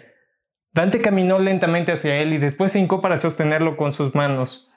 Dante 0.72 1.02
caminó 1.02 1.40
lentamente 1.40 1.92
hacia 1.92 2.16
él 2.18 2.34
y 2.34 2.38
después 2.38 2.72
se 2.72 2.80
hincó 2.80 3.02
para 3.02 3.18
sostenerlo 3.18 3.76
con 3.76 3.94
sus 3.94 4.16
manos. 4.16 4.72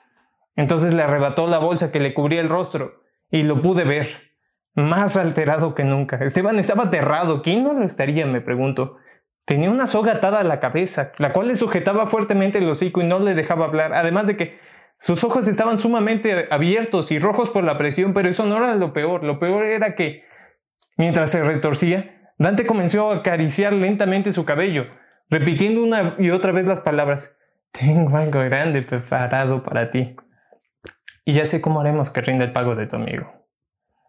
Entonces 0.55 0.93
le 0.93 1.01
arrebató 1.01 1.47
la 1.47 1.59
bolsa 1.59 1.91
que 1.91 2.01
le 2.01 2.13
cubría 2.13 2.41
el 2.41 2.49
rostro, 2.49 3.03
y 3.29 3.43
lo 3.43 3.61
pude 3.61 3.85
ver, 3.85 4.33
más 4.75 5.15
alterado 5.15 5.73
que 5.73 5.85
nunca. 5.85 6.17
Esteban 6.17 6.59
estaba 6.59 6.83
aterrado. 6.83 7.41
¿Quién 7.41 7.63
no 7.63 7.73
lo 7.73 7.85
estaría? 7.85 8.25
me 8.25 8.41
pregunto. 8.41 8.97
Tenía 9.45 9.71
una 9.71 9.87
soga 9.87 10.13
atada 10.13 10.41
a 10.41 10.43
la 10.43 10.59
cabeza, 10.59 11.13
la 11.17 11.31
cual 11.31 11.47
le 11.47 11.55
sujetaba 11.55 12.07
fuertemente 12.07 12.57
el 12.57 12.69
hocico 12.69 13.01
y 13.01 13.05
no 13.05 13.19
le 13.19 13.33
dejaba 13.33 13.65
hablar, 13.65 13.93
además 13.93 14.27
de 14.27 14.37
que 14.37 14.59
sus 15.01 15.23
ojos 15.23 15.47
estaban 15.47 15.79
sumamente 15.79 16.47
abiertos 16.51 17.11
y 17.11 17.17
rojos 17.17 17.49
por 17.49 17.63
la 17.63 17.79
presión, 17.79 18.13
pero 18.13 18.29
eso 18.29 18.45
no 18.45 18.57
era 18.57 18.75
lo 18.75 18.93
peor. 18.93 19.23
Lo 19.23 19.39
peor 19.39 19.65
era 19.65 19.95
que, 19.95 20.25
mientras 20.95 21.31
se 21.31 21.43
retorcía, 21.43 22.31
Dante 22.37 22.67
comenzó 22.67 23.11
a 23.11 23.17
acariciar 23.17 23.73
lentamente 23.73 24.31
su 24.31 24.45
cabello, 24.45 24.85
repitiendo 25.27 25.81
una 25.81 26.15
y 26.19 26.29
otra 26.29 26.51
vez 26.51 26.67
las 26.67 26.81
palabras, 26.81 27.39
tengo 27.71 28.15
algo 28.15 28.41
grande 28.41 28.83
preparado 28.83 29.63
para 29.63 29.89
ti. 29.89 30.15
Y 31.25 31.33
ya 31.33 31.45
sé 31.45 31.61
cómo 31.61 31.81
haremos 31.81 32.11
que 32.11 32.21
rinda 32.21 32.45
el 32.45 32.51
pago 32.51 32.75
de 32.75 32.85
tu 32.85 32.97
amigo. 32.97 33.47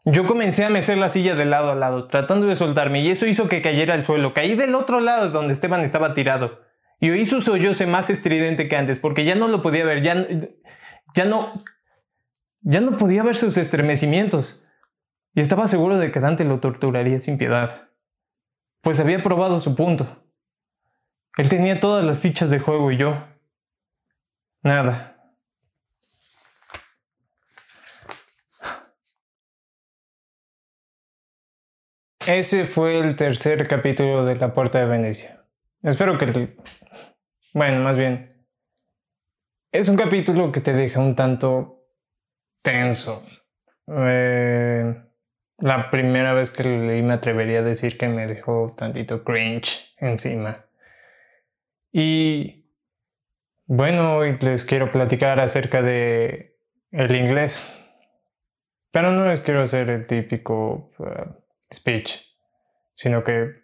Yo 0.04 0.26
comencé 0.26 0.66
a 0.66 0.70
mecer 0.70 0.99
la 0.99 1.08
silla 1.08 1.34
de 1.34 1.46
lado 1.46 1.72
a 1.72 1.75
lado, 1.75 2.06
tratando 2.08 2.49
de 2.49 2.56
soltarme, 2.56 3.00
y 3.00 3.11
eso 3.11 3.25
hizo 3.25 3.49
que 3.49 3.62
cayera 3.62 3.94
al 3.94 4.02
suelo. 4.02 4.34
Caí 4.34 4.56
del 4.56 4.75
otro 4.75 5.00
lado 5.00 5.30
donde 5.30 5.54
Esteban 5.54 5.84
estaba 5.84 6.12
tirado. 6.12 6.61
Y 7.00 7.08
oí 7.08 7.25
su 7.25 7.40
solloce 7.40 7.87
más 7.87 8.11
estridente 8.11 8.68
que 8.68 8.76
antes, 8.76 8.99
porque 8.99 9.25
ya 9.25 9.37
no 9.37 9.49
lo 9.49 9.62
podía 9.62 9.84
ver, 9.87 10.02
ya, 10.02 10.26
ya 11.14 11.25
no... 11.25 11.52
Ya 12.64 12.81
no 12.81 12.97
podía 12.97 13.25
ver 13.25 13.37
sus 13.37 13.57
estremecimientos. 13.57 14.69
Y 15.35 15.40
estaba 15.40 15.66
seguro 15.66 15.99
de 15.99 16.12
que 16.12 16.21
Dante 16.21 16.45
lo 16.45 16.61
torturaría 16.61 17.19
sin 17.19 17.37
piedad. 17.37 17.88
Pues 18.83 19.00
había 19.00 19.23
probado 19.23 19.59
su 19.61 19.75
punto. 19.75 20.25
Él 21.38 21.49
tenía 21.49 21.81
todas 21.81 22.04
las 22.04 22.21
fichas 22.21 22.50
de 22.50 22.61
juego 22.61 22.92
y 22.92 22.99
yo. 22.99 23.26
Nada. 24.62 25.09
Ese 32.26 32.64
fue 32.64 33.00
el 33.00 33.16
tercer 33.16 33.66
capítulo 33.66 34.25
de 34.25 34.37
La 34.37 34.54
Puerta 34.54 34.78
de 34.78 34.87
Venecia. 34.87 35.45
Espero 35.83 36.19
que... 36.19 36.57
Bueno, 37.52 37.81
más 37.83 37.97
bien... 37.97 38.31
Es 39.73 39.88
un 39.88 39.97
capítulo 39.97 40.52
que 40.52 40.61
te 40.61 40.75
deja 40.75 41.00
un 41.00 41.17
tanto 41.17 41.87
tenso. 42.62 43.26
Eh, 43.88 44.95
la 45.61 45.91
primera 45.91 46.35
vez 46.35 46.50
que 46.50 46.64
lo 46.64 46.85
leí 46.85 47.00
me 47.00 47.14
atrevería 47.14 47.61
a 47.61 47.62
decir 47.62 47.97
que 47.97 48.07
me 48.07 48.26
dejó 48.26 48.67
tantito 48.76 49.25
cringe 49.25 49.95
encima. 49.97 50.67
Y 51.91 52.67
bueno, 53.64 54.17
hoy 54.17 54.37
les 54.43 54.67
quiero 54.67 54.93
platicar 54.93 55.41
acerca 55.41 55.81
de 55.81 56.59
el 56.91 57.17
inglés. 57.17 57.67
Pero 58.91 59.12
no 59.12 59.26
les 59.26 59.41
quiero 59.41 59.62
hacer 59.62 59.88
el 59.88 60.07
típico 60.07 60.93
uh, 60.99 61.33
speech, 61.73 62.21
sino 62.93 63.25
que 63.25 63.62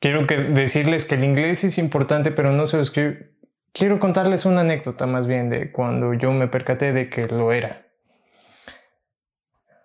quiero 0.00 0.26
que 0.26 0.36
decirles 0.36 1.06
que 1.06 1.14
el 1.14 1.24
inglés 1.24 1.64
es 1.64 1.78
importante, 1.78 2.30
pero 2.30 2.52
no 2.52 2.66
se 2.66 2.76
los 2.76 2.90
quiero... 2.90 3.32
Quiero 3.74 3.98
contarles 3.98 4.46
una 4.46 4.60
anécdota 4.60 5.04
más 5.04 5.26
bien 5.26 5.50
de 5.50 5.72
cuando 5.72 6.14
yo 6.14 6.30
me 6.30 6.46
percaté 6.46 6.92
de 6.92 7.10
que 7.10 7.24
lo 7.24 7.50
era. 7.50 7.88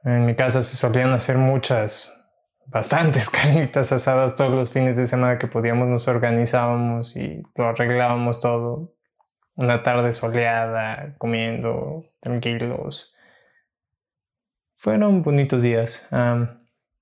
En 0.03 0.27
mi 0.27 0.35
casa 0.35 0.61
se 0.61 0.77
solían 0.77 1.09
hacer 1.09 1.39
muchas 1.39 2.15
bastantes 2.67 3.29
carnitas 3.31 3.91
asadas 3.91 4.35
todos 4.35 4.51
los 4.51 4.69
fines 4.69 4.95
de 4.95 5.07
semana 5.07 5.39
que 5.39 5.47
podíamos, 5.47 5.87
nos 5.87 6.07
organizábamos 6.07 7.17
y 7.17 7.41
lo 7.55 7.69
arreglábamos 7.69 8.39
todo. 8.39 8.93
Una 9.55 9.81
tarde 9.81 10.13
soleada, 10.13 11.15
comiendo, 11.17 12.05
tranquilos. 12.19 13.15
Fueron 14.77 15.23
bonitos 15.23 15.63
días. 15.63 16.07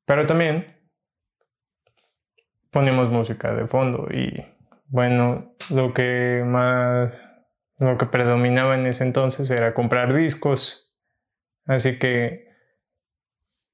pero 0.06 0.26
también 0.26 0.74
ponemos 2.72 3.10
música 3.10 3.54
de 3.54 3.68
fondo 3.68 4.08
y 4.10 4.57
bueno, 4.88 5.56
lo 5.70 5.94
que 5.94 6.44
más, 6.46 7.22
lo 7.80 7.98
que 7.98 8.06
predominaba 8.06 8.76
en 8.76 8.86
ese 8.86 9.04
entonces 9.04 9.50
era 9.50 9.74
comprar 9.74 10.14
discos. 10.14 10.96
Así 11.66 12.00
que 12.00 12.48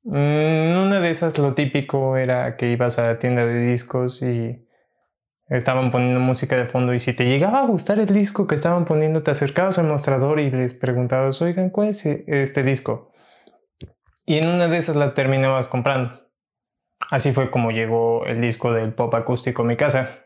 Mm, 0.03 0.85
una 0.85 0.99
de 0.99 1.09
esas 1.09 1.37
lo 1.37 1.53
típico 1.53 2.17
era 2.17 2.57
que 2.57 2.69
ibas 2.69 2.99
a 2.99 3.07
la 3.07 3.19
tienda 3.19 3.45
de 3.45 3.59
discos 3.59 4.21
y 4.21 4.67
estaban 5.47 5.91
poniendo 5.91 6.19
música 6.19 6.57
de 6.57 6.65
fondo 6.65 6.93
y 6.93 6.99
si 6.99 7.15
te 7.15 7.25
llegaba 7.25 7.59
a 7.59 7.65
gustar 7.65 7.99
el 7.99 8.07
disco 8.07 8.47
que 8.47 8.55
estaban 8.55 8.85
poniendo 8.85 9.23
te 9.23 9.31
acercabas 9.31 9.79
al 9.79 9.87
mostrador 9.87 10.39
y 10.39 10.51
les 10.51 10.73
preguntabas, 10.73 11.41
oigan, 11.41 11.69
¿cuál 11.69 11.89
es 11.89 12.05
este 12.05 12.63
disco? 12.63 13.11
Y 14.25 14.37
en 14.37 14.49
una 14.49 14.67
de 14.67 14.77
esas 14.77 14.95
la 14.95 15.13
terminabas 15.13 15.67
comprando. 15.67 16.21
Así 17.09 17.31
fue 17.31 17.49
como 17.49 17.71
llegó 17.71 18.25
el 18.25 18.41
disco 18.41 18.73
del 18.73 18.93
pop 18.93 19.13
acústico 19.15 19.63
a 19.63 19.65
mi 19.65 19.77
casa. 19.77 20.22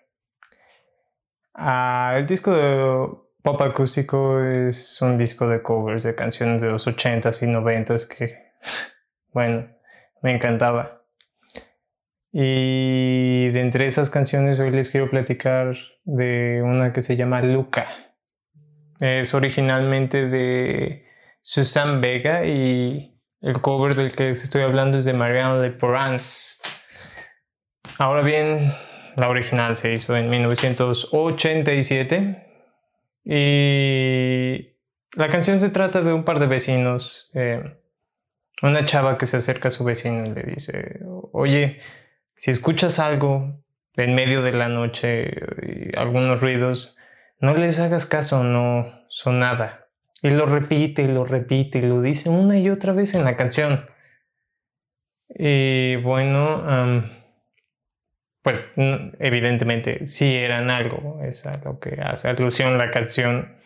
Ah, 1.59 2.13
el 2.17 2.27
disco 2.27 2.53
de 2.53 3.09
pop 3.41 3.61
acústico 3.63 4.39
es 4.43 5.01
un 5.01 5.17
disco 5.17 5.47
de 5.47 5.63
covers 5.63 6.03
de 6.03 6.13
canciones 6.13 6.61
de 6.61 6.69
los 6.69 6.85
80s 6.85 7.41
y 7.41 7.51
90s 7.51 8.07
que 8.07 8.51
bueno, 9.33 9.67
me 10.21 10.35
encantaba. 10.35 11.01
Y 12.31 13.49
de 13.49 13.59
entre 13.59 13.87
esas 13.87 14.11
canciones 14.11 14.59
hoy 14.59 14.69
les 14.69 14.91
quiero 14.91 15.09
platicar 15.09 15.75
de 16.03 16.61
una 16.63 16.93
que 16.93 17.01
se 17.01 17.15
llama 17.15 17.41
Luca. 17.41 17.87
Es 18.99 19.33
originalmente 19.33 20.27
de 20.27 21.07
Susan 21.41 22.01
Vega 22.01 22.45
y 22.45 23.19
el 23.41 23.53
cover 23.61 23.95
del 23.95 24.15
que 24.15 24.25
les 24.25 24.43
estoy 24.43 24.61
hablando 24.61 24.99
es 24.99 25.05
de 25.05 25.13
Mariano 25.13 25.59
de 25.59 25.71
Porans. 25.71 26.61
Ahora 27.97 28.21
bien, 28.21 28.71
la 29.17 29.29
original 29.29 29.75
se 29.75 29.93
hizo 29.93 30.15
en 30.15 30.29
1987 30.29 32.45
y 33.25 34.77
la 35.15 35.29
canción 35.29 35.59
se 35.59 35.71
trata 35.71 36.01
de 36.01 36.13
un 36.13 36.23
par 36.23 36.37
de 36.39 36.45
vecinos. 36.45 37.31
Eh, 37.33 37.63
una 38.61 38.85
chava 38.85 39.17
que 39.17 39.25
se 39.25 39.37
acerca 39.37 39.69
a 39.69 39.71
su 39.71 39.83
vecino 39.83 40.23
y 40.23 40.31
le 40.33 40.43
dice, 40.43 40.99
oye, 41.31 41.79
si 42.35 42.51
escuchas 42.51 42.99
algo 42.99 43.59
en 43.95 44.13
medio 44.13 44.43
de 44.43 44.53
la 44.53 44.69
noche, 44.69 45.31
y 45.63 45.97
algunos 45.97 46.39
ruidos, 46.39 46.95
no 47.39 47.55
les 47.55 47.79
hagas 47.79 48.05
caso, 48.05 48.43
no 48.43 49.01
son 49.09 49.39
nada. 49.39 49.87
Y 50.21 50.29
lo 50.29 50.45
repite 50.45 51.07
lo 51.07 51.25
repite 51.25 51.79
y 51.79 51.83
lo 51.83 52.01
dice 52.01 52.29
una 52.29 52.59
y 52.59 52.69
otra 52.69 52.93
vez 52.93 53.15
en 53.15 53.23
la 53.23 53.35
canción. 53.35 53.87
Y 55.29 55.95
bueno, 55.97 56.63
pues 58.47 58.65
evidentemente 59.19 60.07
sí 60.07 60.33
eran 60.33 60.71
algo, 60.71 61.19
es 61.21 61.45
a 61.45 61.61
lo 61.65 61.81
que 61.81 61.99
hace 62.01 62.29
alusión 62.29 62.77
la 62.77 62.91
canción. 62.91 63.57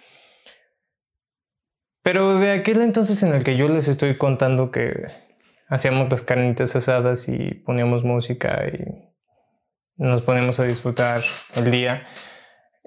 Pero 2.01 2.39
de 2.39 2.49
aquel 2.53 2.81
entonces 2.81 3.21
en 3.21 3.35
el 3.35 3.43
que 3.43 3.55
yo 3.55 3.67
les 3.67 3.87
estoy 3.87 4.17
contando 4.17 4.71
que 4.71 5.05
hacíamos 5.67 6.09
las 6.09 6.23
carnitas 6.23 6.75
asadas 6.75 7.29
y 7.29 7.53
poníamos 7.53 8.03
música 8.03 8.65
y 8.73 9.13
nos 9.97 10.23
ponemos 10.23 10.59
a 10.59 10.63
disfrutar 10.63 11.21
el 11.55 11.69
día, 11.69 12.07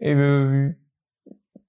eh, 0.01 0.75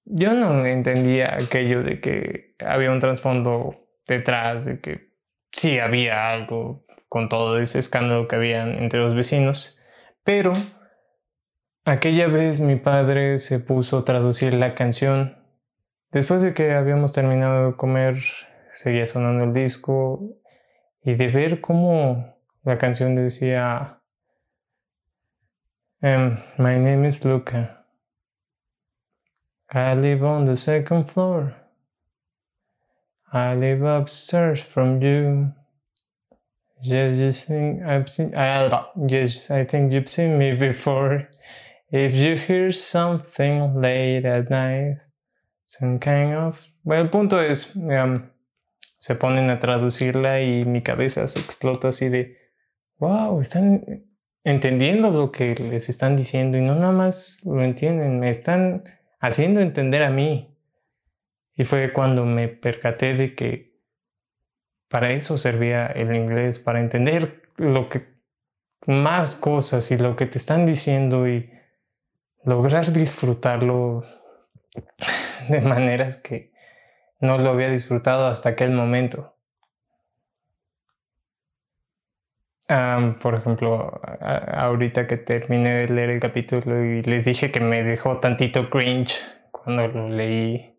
yo 0.06 0.34
no 0.34 0.66
entendía 0.66 1.34
aquello 1.34 1.84
de 1.84 2.00
que 2.00 2.56
había 2.66 2.90
un 2.90 2.98
trasfondo 2.98 3.76
detrás, 4.08 4.64
de 4.64 4.80
que 4.80 5.12
sí 5.52 5.78
había 5.78 6.30
algo 6.30 6.84
con 7.08 7.28
todo 7.28 7.60
ese 7.60 7.78
escándalo 7.78 8.26
que 8.26 8.34
había 8.34 8.64
entre 8.64 8.98
los 8.98 9.14
vecinos, 9.14 9.76
pero 10.26 10.52
aquella 11.86 12.26
vez 12.26 12.60
mi 12.60 12.76
padre 12.76 13.38
se 13.38 13.60
puso 13.60 13.98
a 13.98 14.04
traducir 14.04 14.52
la 14.52 14.74
canción 14.74 15.46
Después 16.16 16.40
de 16.40 16.54
que 16.54 16.72
habíamos 16.72 17.12
terminado 17.12 17.66
de 17.66 17.76
comer, 17.76 18.22
seguía 18.70 19.06
sonando 19.06 19.44
el 19.44 19.52
disco 19.52 20.20
y 21.02 21.14
de 21.14 21.28
ver 21.28 21.60
cómo 21.60 22.38
la 22.62 22.78
canción 22.78 23.14
decía 23.14 24.00
um, 26.00 26.38
My 26.58 26.78
name 26.78 27.06
is 27.06 27.24
Luca. 27.24 27.84
I 29.68 29.94
live 29.94 30.24
on 30.24 30.44
the 30.44 30.56
second 30.56 31.06
floor. 31.06 31.54
I 33.32 33.54
live 33.54 33.84
upstairs 33.84 34.62
from 34.62 35.00
you. 35.00 35.52
Yes, 36.82 37.18
you 37.18 37.32
think 37.32 37.82
I've 37.82 38.08
seen. 38.08 38.34
I, 38.34 39.64
think 39.64 39.92
you've 39.92 40.08
seen 40.08 40.38
me 40.38 40.54
before. 40.54 41.28
If 41.90 42.14
you 42.14 42.36
hear 42.36 42.70
something 42.70 43.80
late 43.80 44.24
at 44.24 44.50
night, 44.50 44.98
Some 45.66 45.98
kind 45.98 46.34
of... 46.34 46.64
Bueno, 46.82 47.02
el 47.02 47.10
punto 47.10 47.42
es, 47.42 47.76
em, 47.76 48.30
se 48.96 49.16
ponen 49.16 49.50
a 49.50 49.58
traducirla 49.58 50.40
y 50.40 50.64
mi 50.64 50.82
cabeza 50.82 51.26
se 51.26 51.40
explota 51.40 51.88
así 51.88 52.08
de, 52.08 52.36
wow, 52.98 53.40
están 53.40 54.06
entendiendo 54.44 55.10
lo 55.10 55.32
que 55.32 55.56
les 55.56 55.88
están 55.88 56.14
diciendo 56.14 56.56
y 56.56 56.60
no 56.60 56.76
nada 56.76 56.92
más 56.92 57.42
lo 57.44 57.62
entienden, 57.64 58.20
me 58.20 58.30
están 58.30 58.84
haciendo 59.18 59.60
entender 59.60 60.04
a 60.04 60.10
mí. 60.10 60.56
Y 61.56 61.64
fue 61.64 61.92
cuando 61.92 62.24
me 62.24 62.48
percaté 62.48 63.14
de 63.14 63.34
que 63.34 63.75
para 64.88 65.12
eso 65.12 65.38
servía 65.38 65.86
el 65.86 66.14
inglés, 66.14 66.58
para 66.58 66.80
entender 66.80 67.42
lo 67.56 67.88
que 67.88 68.16
más 68.86 69.36
cosas 69.36 69.90
y 69.90 69.98
lo 69.98 70.16
que 70.16 70.26
te 70.26 70.38
están 70.38 70.66
diciendo 70.66 71.28
y 71.28 71.50
lograr 72.44 72.92
disfrutarlo 72.92 74.04
de 75.48 75.60
maneras 75.60 76.18
que 76.18 76.52
no 77.20 77.38
lo 77.38 77.50
había 77.50 77.70
disfrutado 77.70 78.26
hasta 78.26 78.50
aquel 78.50 78.70
momento. 78.70 79.32
por 83.20 83.36
ejemplo, 83.36 84.00
ahorita 84.20 85.06
que 85.06 85.16
terminé 85.16 85.70
de 85.70 85.88
leer 85.88 86.10
el 86.10 86.20
capítulo 86.20 86.84
y 86.84 87.02
les 87.02 87.24
dije 87.24 87.52
que 87.52 87.60
me 87.60 87.84
dejó 87.84 88.18
tantito 88.18 88.70
cringe 88.70 89.22
cuando 89.52 89.86
lo 89.86 90.08
leí. 90.08 90.75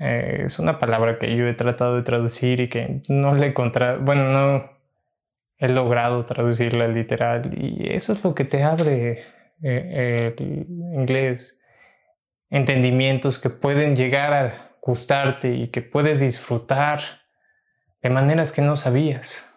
Eh, 0.00 0.42
es 0.46 0.58
una 0.58 0.78
palabra 0.78 1.18
que 1.18 1.36
yo 1.36 1.46
he 1.46 1.52
tratado 1.52 1.96
de 1.96 2.02
traducir 2.02 2.60
y 2.60 2.68
que 2.68 3.02
no 3.08 3.34
le 3.34 3.52
contra... 3.52 3.96
Bueno, 3.96 4.24
no 4.30 4.80
he 5.58 5.68
logrado 5.68 6.24
traducirla 6.24 6.88
literal 6.88 7.50
y 7.54 7.92
eso 7.92 8.14
es 8.14 8.24
lo 8.24 8.34
que 8.34 8.46
te 8.46 8.62
abre 8.62 9.22
eh, 9.62 10.34
el 10.38 10.66
inglés. 10.94 11.62
Entendimientos 12.48 13.38
que 13.38 13.50
pueden 13.50 13.94
llegar 13.94 14.32
a 14.32 14.70
gustarte 14.80 15.48
y 15.50 15.68
que 15.68 15.82
puedes 15.82 16.20
disfrutar 16.20 17.00
de 18.02 18.08
maneras 18.08 18.52
que 18.52 18.62
no 18.62 18.74
sabías. 18.76 19.54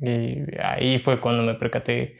Y 0.00 0.44
ahí 0.62 0.98
fue 0.98 1.20
cuando 1.20 1.42
me 1.42 1.54
percaté 1.54 2.16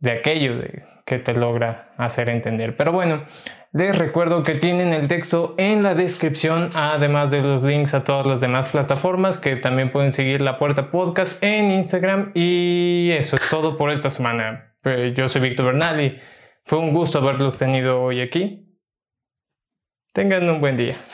de 0.00 0.10
aquello 0.12 0.58
de 0.58 0.84
que 1.06 1.18
te 1.18 1.32
logra 1.32 1.92
hacer 1.96 2.28
entender. 2.28 2.76
Pero 2.76 2.92
bueno, 2.92 3.24
les 3.72 3.96
recuerdo 3.96 4.42
que 4.42 4.54
tienen 4.54 4.92
el 4.92 5.08
texto 5.08 5.54
en 5.58 5.82
la 5.82 5.94
descripción, 5.94 6.70
además 6.74 7.30
de 7.30 7.40
los 7.40 7.62
links 7.62 7.94
a 7.94 8.04
todas 8.04 8.26
las 8.26 8.40
demás 8.40 8.68
plataformas 8.68 9.38
que 9.38 9.56
también 9.56 9.92
pueden 9.92 10.12
seguir 10.12 10.40
La 10.40 10.58
Puerta 10.58 10.90
Podcast 10.90 11.42
en 11.42 11.70
Instagram. 11.70 12.32
Y 12.34 13.10
eso 13.12 13.36
es 13.36 13.48
todo 13.48 13.76
por 13.76 13.90
esta 13.90 14.10
semana. 14.10 14.74
Eh, 14.84 15.14
yo 15.16 15.28
soy 15.28 15.42
Víctor 15.42 15.66
Bernal 15.66 16.20
fue 16.64 16.78
un 16.78 16.92
gusto 16.92 17.18
haberlos 17.18 17.58
tenido 17.58 18.00
hoy 18.00 18.20
aquí. 18.20 18.66
Tengan 20.12 20.48
un 20.48 20.60
buen 20.60 20.76
día. 20.76 21.04